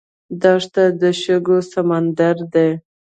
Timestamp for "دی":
2.53-2.69